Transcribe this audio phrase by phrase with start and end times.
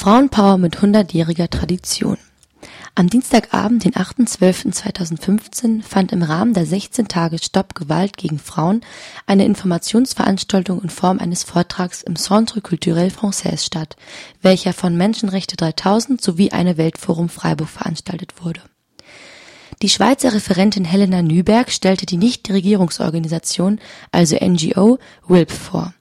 [0.00, 2.16] Frauenpower mit hundertjähriger Tradition.
[2.94, 8.80] Am Dienstagabend, den 8.12.2015, fand im Rahmen der 16 Tage Stopp Gewalt gegen Frauen
[9.26, 13.96] eine Informationsveranstaltung in Form eines Vortrags im Centre Culturel Français statt,
[14.40, 18.62] welcher von Menschenrechte 3000 sowie eine Weltforum Freiburg veranstaltet wurde.
[19.82, 23.78] Die Schweizer Referentin Helena Nüberg stellte die Nichtregierungsorganisation,
[24.12, 24.98] also NGO,
[25.28, 25.92] WILP vor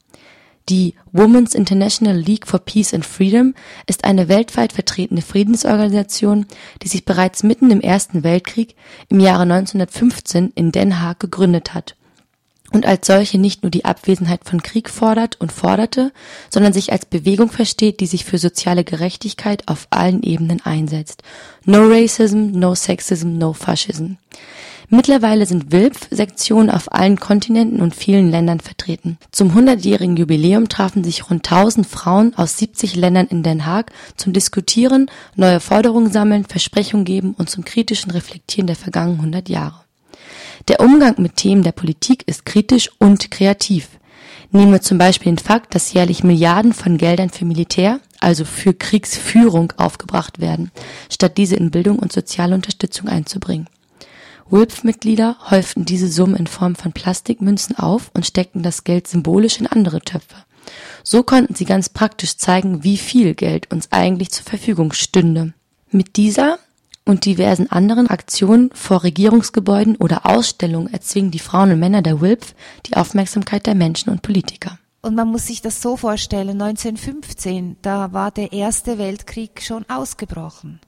[0.70, 3.56] die Women's International League for Peace and Freedom
[3.88, 6.46] ist eine weltweit vertretene Friedensorganisation,
[6.84, 8.76] die sich bereits mitten im Ersten Weltkrieg
[9.10, 11.96] im Jahre 1915 in Den Haag gegründet hat
[12.71, 16.12] und als solche nicht nur die Abwesenheit von Krieg fordert und forderte,
[16.50, 21.24] sondern sich als Bewegung versteht, die sich für soziale Gerechtigkeit auf allen Ebenen einsetzt.
[21.65, 24.14] No Racism, no Sexism, no Fascism.
[24.92, 29.20] Mittlerweile sind WILPF-Sektionen auf allen Kontinenten und vielen Ländern vertreten.
[29.32, 34.34] Zum 100-jährigen Jubiläum trafen sich rund 1000 Frauen aus 70 Ländern in Den Haag zum
[34.34, 39.84] Diskutieren, neue Forderungen sammeln, Versprechungen geben und zum kritischen Reflektieren der vergangenen 100 Jahre.
[40.67, 43.90] Der Umgang mit Themen der Politik ist kritisch und kreativ.
[44.52, 48.73] Nehmen wir zum Beispiel den Fakt, dass jährlich Milliarden von Geldern für Militär, also für
[48.73, 50.72] Kriegsführung, aufgebracht werden,
[51.12, 53.67] statt diese in Bildung und soziale Unterstützung einzubringen.
[54.52, 59.67] WILPF-Mitglieder häuften diese Summen in Form von Plastikmünzen auf und steckten das Geld symbolisch in
[59.67, 60.36] andere Töpfe.
[61.03, 65.53] So konnten sie ganz praktisch zeigen, wie viel Geld uns eigentlich zur Verfügung stünde.
[65.92, 66.59] Mit dieser
[67.05, 72.53] und diversen anderen Aktionen vor Regierungsgebäuden oder Ausstellungen erzwingen die Frauen und Männer der WILPF
[72.86, 74.77] die Aufmerksamkeit der Menschen und Politiker.
[75.02, 80.81] Und man muss sich das so vorstellen, 1915, da war der Erste Weltkrieg schon ausgebrochen.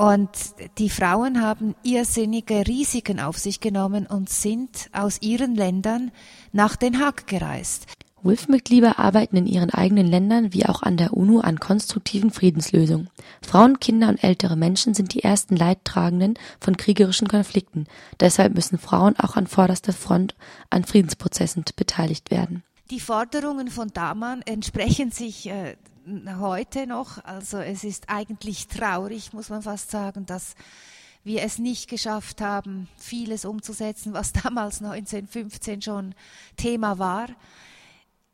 [0.00, 0.30] Und
[0.78, 6.10] die Frauen haben irrsinnige Risiken auf sich genommen und sind aus ihren Ländern
[6.52, 7.84] nach Den Haag gereist.
[8.22, 13.10] WIF-Mitglieder arbeiten in ihren eigenen Ländern wie auch an der UNO an konstruktiven Friedenslösungen.
[13.42, 17.84] Frauen, Kinder und ältere Menschen sind die ersten Leidtragenden von kriegerischen Konflikten.
[18.20, 20.34] Deshalb müssen Frauen auch an vorderster Front
[20.70, 22.62] an Friedensprozessen beteiligt werden.
[22.90, 25.76] Die Forderungen von Daman entsprechen sich äh,
[26.38, 27.24] heute noch.
[27.24, 30.54] Also es ist eigentlich traurig, muss man fast sagen, dass
[31.22, 36.14] wir es nicht geschafft haben, vieles umzusetzen, was damals 1915 schon
[36.56, 37.28] Thema war.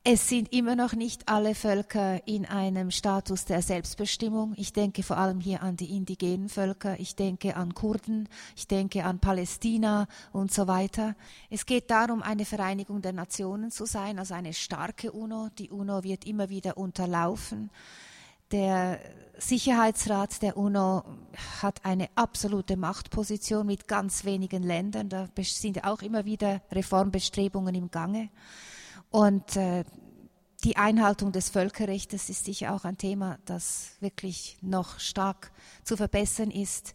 [0.08, 4.54] Es sind immer noch nicht alle Völker in einem Status der Selbstbestimmung.
[4.56, 9.04] Ich denke vor allem hier an die indigenen Völker, ich denke an Kurden, ich denke
[9.04, 11.16] an Palästina und so weiter.
[11.50, 15.48] Es geht darum, eine Vereinigung der Nationen zu sein, also eine starke UNO.
[15.58, 17.70] Die UNO wird immer wieder unterlaufen.
[18.52, 19.00] Der
[19.38, 21.02] Sicherheitsrat der UNO
[21.62, 25.08] hat eine absolute Machtposition mit ganz wenigen Ländern.
[25.08, 28.30] Da sind auch immer wieder Reformbestrebungen im Gange.
[29.16, 29.84] Und äh,
[30.62, 35.52] die Einhaltung des Völkerrechts ist sicher auch ein Thema, das wirklich noch stark
[35.84, 36.92] zu verbessern ist.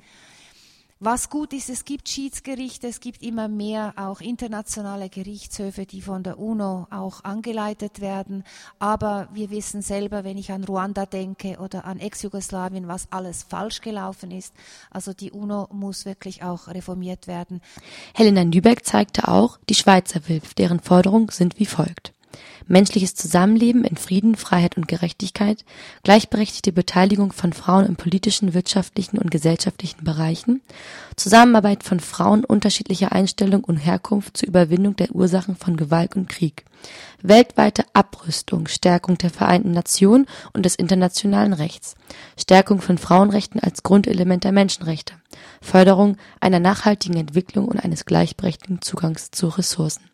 [1.03, 6.21] Was gut ist, es gibt Schiedsgerichte, es gibt immer mehr auch internationale Gerichtshöfe, die von
[6.21, 8.43] der UNO auch angeleitet werden.
[8.77, 13.81] Aber wir wissen selber, wenn ich an Ruanda denke oder an Ex-Jugoslawien, was alles falsch
[13.81, 14.53] gelaufen ist.
[14.91, 17.61] Also die UNO muss wirklich auch reformiert werden.
[18.13, 22.13] Helena Nübeck zeigte auch, die Schweizer WILF, deren Forderungen sind wie folgt
[22.67, 25.65] menschliches Zusammenleben in Frieden, Freiheit und Gerechtigkeit,
[26.03, 30.61] gleichberechtigte Beteiligung von Frauen in politischen, wirtschaftlichen und gesellschaftlichen Bereichen,
[31.15, 36.65] Zusammenarbeit von Frauen unterschiedlicher Einstellung und Herkunft zur Überwindung der Ursachen von Gewalt und Krieg,
[37.21, 41.95] weltweite Abrüstung, Stärkung der Vereinten Nationen und des internationalen Rechts,
[42.37, 45.13] Stärkung von Frauenrechten als Grundelement der Menschenrechte,
[45.61, 50.10] Förderung einer nachhaltigen Entwicklung und eines gleichberechtigten Zugangs zu Ressourcen.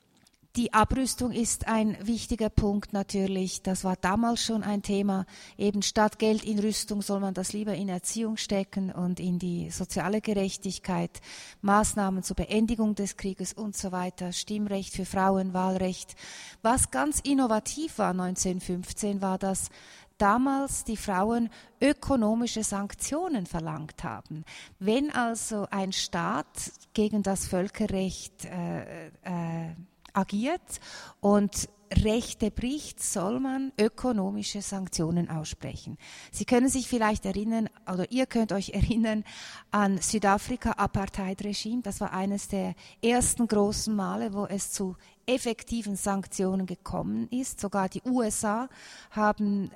[0.57, 3.61] Die Abrüstung ist ein wichtiger Punkt natürlich.
[3.61, 5.27] Das war damals schon ein Thema.
[5.55, 9.69] Eben statt Geld in Rüstung soll man das lieber in Erziehung stecken und in die
[9.69, 11.21] soziale Gerechtigkeit,
[11.61, 16.15] Maßnahmen zur Beendigung des Krieges und so weiter, Stimmrecht für Frauen, Wahlrecht.
[16.63, 19.69] Was ganz innovativ war 1915, war, dass
[20.17, 24.43] damals die Frauen ökonomische Sanktionen verlangt haben.
[24.79, 26.47] Wenn also ein Staat
[26.95, 29.75] gegen das Völkerrecht äh, äh,
[30.17, 30.79] agiert
[31.19, 35.97] und Rechte bricht, soll man ökonomische Sanktionen aussprechen.
[36.31, 39.23] Sie können sich vielleicht erinnern, oder ihr könnt euch erinnern
[39.71, 41.81] an Südafrika Apartheid-Regime.
[41.83, 47.61] Das war eines der ersten großen Male, wo es zu effektiven Sanktionen gekommen ist.
[47.61, 48.67] Sogar die USA
[49.11, 49.71] haben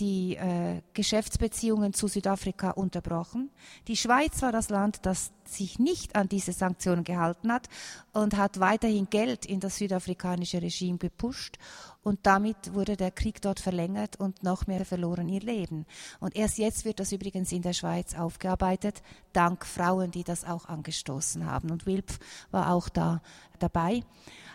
[0.00, 3.50] die äh, Geschäftsbeziehungen zu Südafrika unterbrochen.
[3.86, 7.68] Die Schweiz war das Land, das sich nicht an diese Sanktionen gehalten hat
[8.12, 11.58] und hat weiterhin Geld in das südafrikanische Regime gepusht
[12.02, 15.84] und damit wurde der Krieg dort verlängert und noch mehr verloren ihr Leben.
[16.18, 19.02] Und erst jetzt wird das übrigens in der Schweiz aufgearbeitet,
[19.34, 21.70] dank Frauen, die das auch angestoßen haben.
[21.70, 22.18] Und Wilpf
[22.50, 23.20] war auch da
[23.58, 24.02] dabei.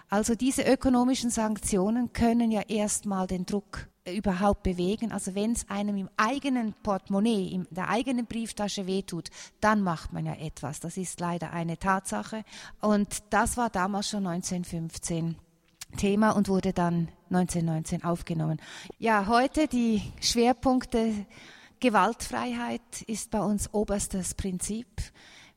[0.10, 5.12] Also diese ökonomischen Sanktionen können ja erstmal den Druck überhaupt bewegen.
[5.12, 9.30] Also wenn es einem im eigenen Portemonnaie, in der eigenen Brieftasche wehtut,
[9.62, 10.80] dann macht man ja etwas.
[10.80, 12.44] Das ist leider eine Tatsache.
[12.82, 15.36] Und das war damals schon 1915
[15.98, 18.62] Thema und wurde dann 1919 aufgenommen.
[19.00, 21.26] Ja, heute die Schwerpunkte
[21.80, 24.88] Gewaltfreiheit ist bei uns oberstes Prinzip.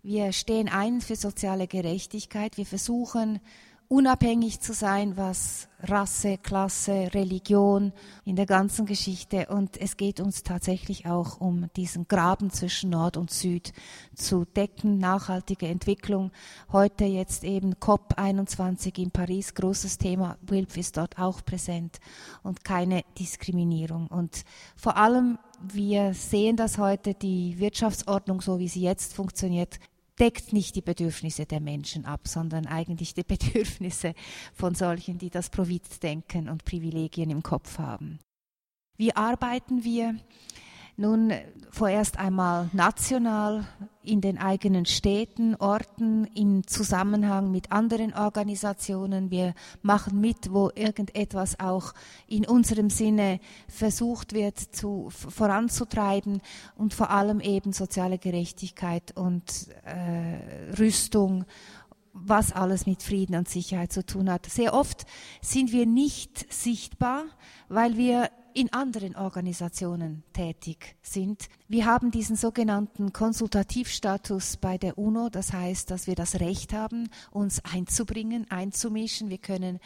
[0.03, 2.57] Wir stehen ein für soziale Gerechtigkeit.
[2.57, 3.41] Wir versuchen
[3.89, 7.93] unabhängig zu sein, was Rasse, Klasse, Religion
[8.25, 9.47] in der ganzen Geschichte.
[9.47, 13.73] Und es geht uns tatsächlich auch um diesen Graben zwischen Nord und Süd
[14.15, 16.33] zu decken, nachhaltige Entwicklung.
[16.71, 20.37] Heute jetzt eben COP21 in Paris, großes Thema.
[20.43, 21.99] WILP ist dort auch präsent
[22.43, 24.09] und keine Diskriminierung.
[24.09, 24.45] Und
[24.77, 29.79] vor allem, wir sehen das heute, die Wirtschaftsordnung, so wie sie jetzt funktioniert,
[30.21, 34.15] deckt nicht die Bedürfnisse der Menschen ab, sondern eigentlich die Bedürfnisse
[34.55, 38.19] von solchen, die das Profitdenken und Privilegien im Kopf haben.
[38.97, 40.17] Wie arbeiten wir?
[41.01, 41.33] Nun
[41.71, 43.65] vorerst einmal national
[44.03, 49.31] in den eigenen Städten, Orten, im Zusammenhang mit anderen Organisationen.
[49.31, 51.95] Wir machen mit, wo irgendetwas auch
[52.27, 56.41] in unserem Sinne versucht wird zu, voranzutreiben
[56.75, 61.45] und vor allem eben soziale Gerechtigkeit und äh, Rüstung
[62.13, 64.47] was alles mit Frieden und Sicherheit zu tun hat.
[64.47, 65.07] Sehr oft
[65.41, 67.23] sind wir nicht sichtbar,
[67.69, 71.49] weil wir in anderen Organisationen tätig sind.
[71.69, 77.09] Wir haben diesen sogenannten Konsultativstatus bei der UNO, das heißt, dass wir das Recht haben,
[77.31, 79.31] uns einzubringen, einzumischen.
[79.31, 79.79] Wir können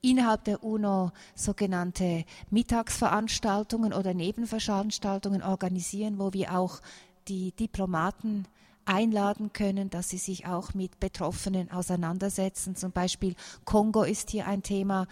[0.00, 6.80] innerhalb der UNO sogenannte Mittagsveranstaltungen oder Nebenveranstaltungen organisieren, wo wir auch
[7.26, 8.46] die Diplomaten
[8.90, 12.74] einladen können, dass sie sich auch mit Betroffenen auseinandersetzen.
[12.74, 15.06] Zum Beispiel Kongo ist hier ein Thema.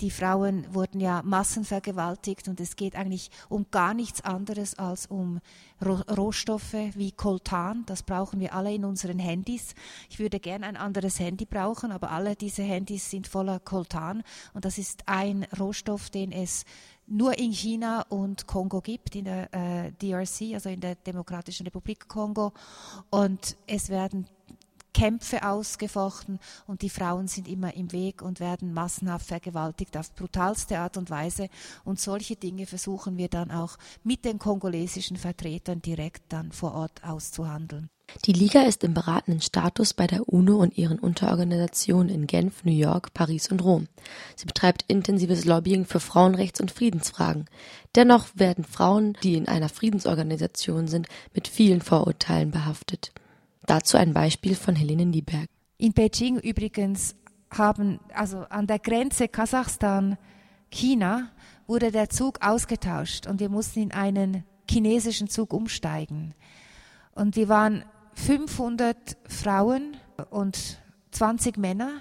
[0.00, 5.40] Die Frauen wurden ja massenvergewaltigt und es geht eigentlich um gar nichts anderes als um
[5.82, 7.82] Rohstoffe wie Coltan.
[7.86, 9.74] Das brauchen wir alle in unseren Handys.
[10.08, 14.22] Ich würde gerne ein anderes Handy brauchen, aber alle diese Handys sind voller Coltan
[14.52, 16.64] und das ist ein Rohstoff, den es
[17.06, 22.08] nur in China und Kongo gibt, in der äh, DRC, also in der Demokratischen Republik
[22.08, 22.52] Kongo.
[23.10, 24.26] Und es werden
[24.94, 30.78] Kämpfe ausgefochten und die Frauen sind immer im Weg und werden massenhaft vergewaltigt auf brutalste
[30.78, 31.48] Art und Weise.
[31.84, 37.02] Und solche Dinge versuchen wir dann auch mit den kongolesischen Vertretern direkt dann vor Ort
[37.04, 37.90] auszuhandeln.
[38.24, 42.72] Die Liga ist im beratenden Status bei der UNO und ihren Unterorganisationen in Genf, New
[42.72, 43.88] York, Paris und Rom.
[44.36, 47.46] Sie betreibt intensives Lobbying für Frauenrechts- und Friedensfragen.
[47.94, 53.12] Dennoch werden Frauen, die in einer Friedensorganisation sind, mit vielen Vorurteilen behaftet.
[53.66, 55.48] Dazu ein Beispiel von Helene Nieberg.
[55.76, 57.16] In Beijing übrigens
[57.50, 61.30] haben, also an der Grenze Kasachstan-China,
[61.66, 66.34] wurde der Zug ausgetauscht und wir mussten in einen chinesischen Zug umsteigen.
[67.14, 67.84] Und wir waren
[68.14, 69.96] 500 Frauen
[70.30, 70.80] und
[71.10, 72.00] 20 Männer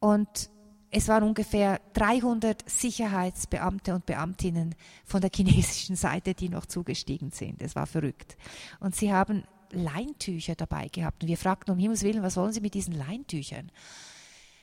[0.00, 0.50] und
[0.90, 4.74] es waren ungefähr 300 Sicherheitsbeamte und Beamtinnen
[5.04, 7.60] von der chinesischen Seite, die noch zugestiegen sind.
[7.60, 8.38] Es war verrückt.
[8.80, 11.22] Und sie haben Leintücher dabei gehabt.
[11.22, 13.70] Und wir fragten um Himmels Willen, was wollen Sie mit diesen Leintüchern?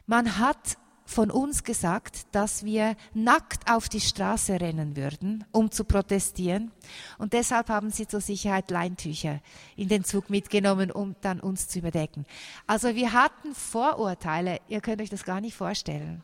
[0.08, 5.84] Man hat von uns gesagt, dass wir nackt auf die Straße rennen würden, um zu
[5.84, 6.72] protestieren.
[7.18, 9.40] Und deshalb haben sie zur Sicherheit Leintücher
[9.76, 12.26] in den Zug mitgenommen, um dann uns zu überdecken.
[12.68, 16.24] Also wir hatten Vorurteile, ihr könnt euch das gar nicht vorstellen.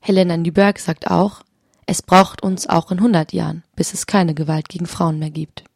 [0.00, 1.42] Helena Nyberg sagt auch,
[1.84, 5.66] es braucht uns auch in 100 Jahren, bis es keine Gewalt gegen Frauen mehr gibt.